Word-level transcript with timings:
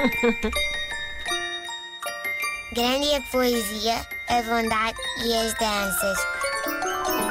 Grande 2.72 3.10
é 3.10 3.16
a 3.16 3.22
poesia, 3.22 4.06
a 4.28 4.40
bondade 4.42 4.96
e 5.24 5.34
as 5.34 5.52
danças. 5.54 6.16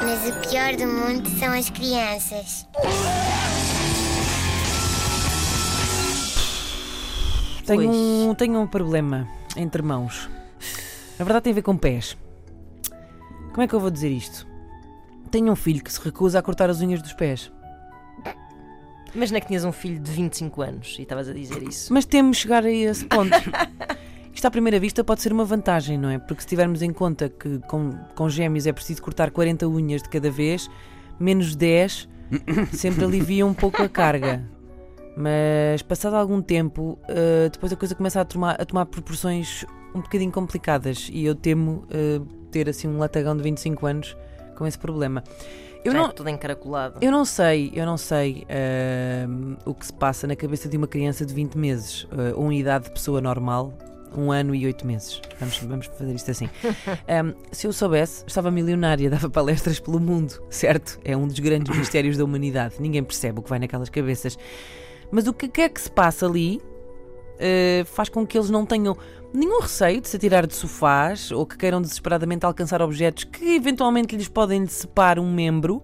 Mas 0.04 0.28
o 0.30 0.34
pior 0.48 0.76
do 0.76 0.86
mundo 0.86 1.30
são 1.40 1.54
as 1.54 1.70
crianças. 1.70 2.68
Tenho 7.66 7.90
um, 7.92 8.36
tenho 8.36 8.60
um 8.60 8.68
problema 8.68 9.26
entre 9.56 9.82
mãos. 9.82 10.30
Na 11.18 11.24
verdade, 11.26 11.46
tem 11.46 11.52
a 11.52 11.56
ver 11.56 11.64
com 11.64 11.78
pés. 11.78 12.18
Como 13.50 13.62
é 13.62 13.68
que 13.68 13.74
eu 13.74 13.80
vou 13.80 13.90
dizer 13.90 14.10
isto? 14.10 14.46
Tenho 15.32 15.52
um 15.52 15.56
filho 15.56 15.84
que 15.84 15.92
se 15.92 16.00
recusa 16.02 16.38
a 16.40 16.42
cortar 16.42 16.70
as 16.70 16.82
unhas 16.82 17.02
dos 17.02 17.14
pés. 17.14 17.52
Imagina 19.14 19.42
que 19.42 19.48
tinhas 19.48 19.66
um 19.66 19.72
filho 19.72 20.00
de 20.00 20.12
25 20.12 20.62
anos 20.62 20.96
e 21.00 21.04
estavas 21.04 21.28
a 21.30 21.34
dizer 21.34 21.64
isso. 21.64 21.94
Mas 21.94 22.06
temos 22.06 22.38
de 22.38 22.44
chegar 22.44 22.64
a 22.64 22.72
esse 22.72 23.06
ponto. 23.06 23.32
Isto 24.34 24.46
à 24.46 24.52
primeira 24.52 24.80
vista 24.80 25.04
pode 25.04 25.22
ser 25.22 25.34
uma 25.34 25.44
vantagem, 25.44 25.98
não 25.98 26.10
é? 26.10 26.18
Porque 26.20 26.42
se 26.42 26.48
tivermos 26.48 26.82
em 26.82 26.94
conta 26.94 27.28
que 27.28 27.60
com, 27.68 27.92
com 28.16 28.30
gêmeos 28.30 28.66
é 28.68 28.72
preciso 28.72 29.02
cortar 29.02 29.32
40 29.32 29.68
unhas 29.68 30.02
de 30.02 30.10
cada 30.10 30.32
vez, 30.32 30.70
menos 31.20 31.56
10 31.56 32.08
sempre 32.74 33.04
alivia 33.04 33.46
um 33.46 33.54
pouco 33.54 33.82
a 33.82 33.90
carga. 33.90 34.44
Mas 35.16 35.82
passado 35.82 36.16
algum 36.16 36.42
tempo, 36.42 36.98
uh, 37.04 37.50
depois 37.52 37.74
a 37.74 37.76
coisa 37.76 37.96
começa 37.96 38.22
a 38.22 38.26
tomar, 38.26 38.56
a 38.60 38.66
tomar 38.66 38.86
proporções 38.86 39.66
um 39.94 40.02
bocadinho 40.02 40.32
complicadas 40.32 41.10
e 41.12 41.26
eu 41.26 41.36
temo 41.36 41.84
uh, 41.88 42.26
ter 42.52 42.70
assim 42.70 42.88
um 42.88 42.98
latagão 42.98 43.36
de 43.36 43.44
25 43.44 43.86
anos 43.86 44.18
com 44.56 44.66
esse 44.66 44.78
problema. 44.78 45.24
Eu 45.84 45.94
Já 45.94 46.00
não, 46.00 46.10
é 46.10 46.12
tudo 46.12 46.30
encaracolado. 46.30 46.98
Eu 47.02 47.12
não 47.12 47.24
sei, 47.24 47.72
eu 47.74 47.86
não 47.86 47.98
sei 47.98 48.46
uh, 48.50 49.58
o 49.66 49.74
que 49.74 49.86
se 49.86 49.94
passa 49.94 50.28
na 50.28 50.36
cabeça 50.36 50.68
de 50.68 50.76
uma 50.76 50.88
criança 50.88 51.26
de 51.26 51.34
20 51.34 51.58
meses, 51.58 52.04
uh, 52.04 52.38
uma 52.38 52.54
idade 52.54 52.86
de 52.86 52.92
pessoa 52.92 53.22
normal, 53.22 53.74
um 54.16 54.32
ano 54.32 54.54
e 54.54 54.66
oito 54.66 54.86
meses. 54.86 55.22
Vamos, 55.40 55.58
vamos 55.60 55.86
fazer 55.88 56.14
isto 56.14 56.32
assim. 56.32 56.50
Um, 57.10 57.34
se 57.52 57.66
eu 57.66 57.74
soubesse, 57.74 58.24
estava 58.28 58.52
milionária, 58.52 59.10
dava 59.10 59.30
palestras 59.30 59.80
pelo 59.80 60.00
mundo, 60.00 60.42
certo? 60.50 61.00
É 61.04 61.16
um 61.18 61.28
dos 61.28 61.40
grandes 61.40 61.76
mistérios 61.78 62.18
da 62.18 62.24
humanidade. 62.24 62.76
Ninguém 62.80 63.04
percebe 63.04 63.40
o 63.40 63.42
que 63.42 63.50
vai 63.50 63.60
naquelas 63.60 63.90
cabeças. 63.90 64.38
Mas 65.12 65.28
o 65.28 65.34
que 65.34 65.62
é 65.62 65.70
que 65.70 65.82
se 65.82 65.90
passa 65.90 66.28
ali 66.28 66.62
uh, 67.40 67.86
faz 67.86 68.10
com 68.10 68.26
que 68.26 68.38
eles 68.38 68.50
não 68.50 68.66
tenham 68.66 68.98
nenhum 69.34 69.62
receio 69.62 70.02
de 70.02 70.08
se 70.08 70.18
atirar 70.18 70.46
de 70.46 70.56
sofás 70.56 71.32
ou 71.32 71.46
que 71.46 71.58
queiram 71.58 71.82
desesperadamente 71.82 72.46
alcançar 72.46 72.82
objetos 72.82 73.24
que 73.24 73.56
eventualmente 73.56 74.16
lhes 74.16 74.28
podem 74.28 74.64
decepar 74.64 75.20
um 75.20 75.32
membro 75.32 75.82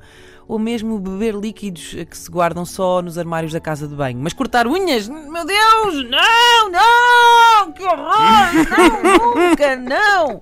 ou 0.48 0.60
mesmo 0.60 1.00
beber 1.00 1.34
líquidos 1.34 1.96
que 2.10 2.18
se 2.18 2.30
guardam 2.30 2.66
só 2.66 3.02
nos 3.02 3.18
armários 3.18 3.52
da 3.52 3.60
casa 3.60 3.88
de 3.88 3.96
banho. 3.96 4.20
Mas 4.20 4.34
cortar 4.34 4.68
unhas? 4.68 5.08
Meu 5.08 5.46
Deus! 5.46 6.10
Não, 6.10 6.72
não! 6.72 7.72
Que 7.72 7.84
horror! 7.84 8.54
Não, 8.70 9.36
nunca, 9.50 9.76
não! 9.76 10.42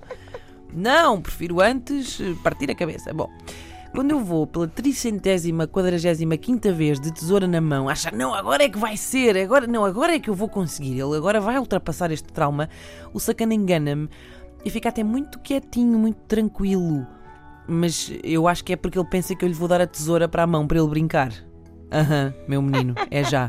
Não, 0.73 1.22
prefiro 1.22 1.61
antes 1.61 2.19
partir 2.44 2.69
a 2.69 2.75
cabeça. 2.75 3.14
Bom. 3.14 3.30
Quando 3.94 4.09
eu 4.09 4.19
vou 4.19 4.47
pela 4.47 4.67
tricentésima, 4.67 5.67
quadragésima 5.67 6.36
quinta 6.36 6.73
vez 6.73 6.99
de 6.99 7.13
tesoura 7.13 7.47
na 7.47 7.61
mão, 7.61 7.88
achar, 7.88 8.11
não, 8.11 8.33
agora 8.33 8.63
é 8.63 8.69
que 8.69 8.77
vai 8.77 8.97
ser, 8.97 9.38
agora, 9.38 9.67
não, 9.67 9.85
agora 9.85 10.16
é 10.16 10.19
que 10.19 10.31
eu 10.31 10.33
vou 10.33 10.50
conseguir, 10.50 10.94
ele 10.94 11.16
agora 11.16 11.39
vai 11.39 11.59
ultrapassar 11.59 12.11
este 12.11 12.33
trauma, 12.33 12.67
o 13.13 13.19
sacana 13.19 13.53
engana-me 13.53 14.09
e 14.66 14.69
fica 14.72 14.89
até 14.89 15.03
muito 15.03 15.38
quietinho, 15.39 16.00
muito 16.00 16.17
tranquilo. 16.27 17.05
Mas 17.67 18.11
eu 18.23 18.47
acho 18.47 18.63
que 18.63 18.73
é 18.73 18.75
porque 18.75 18.97
ele 18.97 19.08
pensa 19.08 19.35
que 19.35 19.45
eu 19.45 19.47
lhe 19.47 19.53
vou 19.53 19.67
dar 19.67 19.80
a 19.80 19.85
tesoura 19.85 20.28
para 20.28 20.41
a 20.41 20.47
mão 20.47 20.66
para 20.66 20.80
ele 20.80 20.88
brincar. 20.88 21.31
Aham, 21.91 22.33
meu 22.47 22.63
menino, 22.63 22.95
é 23.11 23.23
já. 23.23 23.47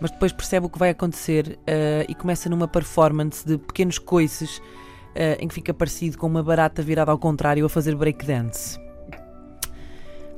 Mas 0.00 0.10
depois 0.10 0.32
percebe 0.32 0.64
o 0.64 0.70
que 0.70 0.78
vai 0.78 0.90
acontecer 0.90 1.58
uh, 1.60 2.06
e 2.08 2.14
começa 2.14 2.48
numa 2.48 2.66
performance 2.66 3.46
de 3.46 3.58
pequenos 3.58 3.98
coices 3.98 4.58
uh, 4.58 5.36
em 5.38 5.46
que 5.46 5.54
fica 5.54 5.74
parecido 5.74 6.16
com 6.16 6.26
uma 6.26 6.42
barata 6.42 6.80
virada 6.82 7.12
ao 7.12 7.18
contrário 7.18 7.66
a 7.66 7.68
fazer 7.68 7.94
breakdance. 7.94 8.87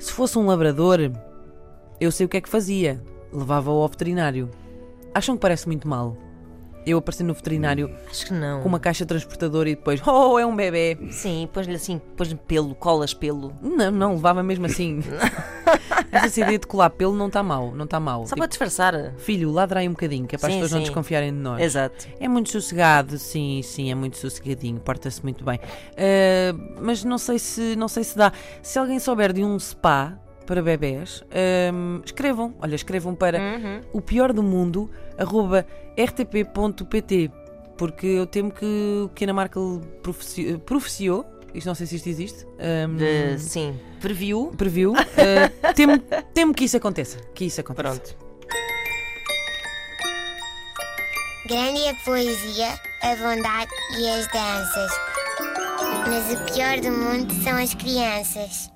Se 0.00 0.12
fosse 0.12 0.38
um 0.38 0.46
labrador, 0.46 1.12
eu 2.00 2.10
sei 2.10 2.24
o 2.24 2.28
que 2.28 2.38
é 2.38 2.40
que 2.40 2.48
fazia. 2.48 3.02
Levava-o 3.30 3.82
ao 3.82 3.88
veterinário. 3.88 4.50
Acham 5.14 5.36
que 5.36 5.42
parece 5.42 5.66
muito 5.66 5.86
mal? 5.86 6.16
Eu 6.86 6.96
apareci 6.96 7.22
no 7.22 7.34
veterinário 7.34 7.94
Acho 8.10 8.26
que 8.26 8.32
não. 8.32 8.62
com 8.62 8.68
uma 8.68 8.80
caixa 8.80 9.04
transportadora 9.04 9.68
e 9.68 9.74
depois, 9.74 10.00
oh, 10.06 10.38
é 10.38 10.46
um 10.46 10.56
bebê. 10.56 10.96
Sim, 11.10 11.46
pões-lhe 11.52 11.74
assim, 11.74 12.00
pões 12.16 12.32
pelo, 12.32 12.74
colas 12.74 13.12
pelo. 13.12 13.52
Não, 13.60 13.90
não, 13.90 14.14
levava 14.14 14.42
mesmo 14.42 14.64
assim. 14.64 15.00
Essa 16.12 16.40
ideia 16.40 16.58
de 16.58 16.66
colar 16.66 16.90
pelo 16.90 17.14
não 17.14 17.26
está 17.28 17.42
mal, 17.42 17.72
não 17.74 17.84
está 17.84 18.00
mal. 18.00 18.26
Só 18.26 18.34
para 18.36 18.46
disfarçar. 18.46 19.14
Filho, 19.18 19.50
ladra 19.50 19.80
aí 19.80 19.88
um 19.88 19.92
bocadinho, 19.92 20.26
que 20.26 20.34
é 20.34 20.38
para 20.38 20.48
as 20.48 20.54
Sim, 20.54 20.60
pessoas 20.60 20.72
não 20.72 20.80
desconfiarem 20.80 21.30
de 21.32 21.38
nós. 21.38 21.60
Exato. 21.62 22.08
É 22.18 22.26
muito 22.28 22.50
sossegado, 22.50 23.18
sim, 23.18 23.60
sim, 23.62 23.90
é 23.90 23.94
muito 23.94 24.16
sossegadinho, 24.16 24.80
porta-se 24.80 25.22
muito 25.22 25.44
bem. 25.44 25.60
Ah, 25.96 26.54
mas 26.80 27.04
não 27.04 27.18
sei 27.18 27.38
se 27.38 27.76
não 27.76 27.88
sei 27.88 28.04
se 28.04 28.16
dá. 28.16 28.32
Se 28.62 28.78
alguém 28.78 28.98
souber 28.98 29.32
de 29.32 29.44
um 29.44 29.58
spa 29.58 30.18
para 30.46 30.62
bebés, 30.62 31.22
ahm, 31.30 32.00
escrevam. 32.04 32.54
Olha, 32.60 32.74
escrevam 32.74 33.14
para 33.14 33.38
Uhum. 33.38 33.80
o 33.92 34.00
pior 34.00 34.32
do 34.32 34.42
mundo 34.42 34.90
arroba 35.16 35.64
rtp.pt 35.96 37.30
porque 37.78 38.06
eu 38.06 38.26
temo 38.26 38.50
que 38.50 38.66
o 39.04 39.08
que 39.14 39.24
Ana 39.24 39.32
Markel 39.32 39.80
profeci- 40.02 40.58
profeciou, 40.66 41.24
isto 41.54 41.66
não 41.66 41.74
sei 41.74 41.86
se 41.86 41.96
isto 41.96 42.08
existe, 42.08 42.46
ahm, 42.58 42.96
De- 42.96 43.38
sim. 43.38 43.78
Previu. 44.00 44.52
previu, 44.56 44.94
ah, 44.96 45.72
temo, 45.74 45.98
temo 46.32 46.54
que 46.54 46.64
isso 46.64 46.76
aconteça. 46.76 47.18
Que 47.34 47.44
isso 47.46 47.60
aconteça. 47.60 47.88
Pronto. 47.88 48.30
Grande 51.46 51.80
é 51.80 51.90
a 51.90 51.94
poesia, 51.94 52.68
a 53.02 53.16
bondade 53.16 53.70
e 53.98 54.08
as 54.08 54.26
danças. 54.28 54.92
Mas 56.06 56.32
o 56.40 56.52
pior 56.52 56.78
do 56.80 56.90
mundo 56.92 57.32
são 57.42 57.56
as 57.56 57.74
crianças. 57.74 58.70